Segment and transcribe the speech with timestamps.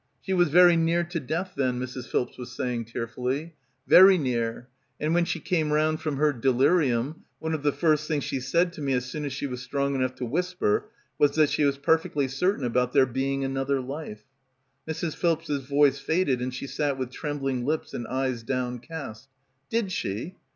[0.19, 2.09] "She was very near to death then," Mrs.
[2.09, 3.53] Philps was saying tearfully,
[3.85, 4.67] "very near,
[4.99, 8.73] and when she came round from her delirium, one of the first things she said
[8.73, 10.85] to me as soon as she was strong enough to whisper,
[11.19, 14.23] was that she was per fectly certain about there being another life."
[14.87, 15.15] Mrs.
[15.15, 19.29] Philps's voice faded and she sat with trem bling lips and eyes downcast.
[19.69, 20.33] "Did she!"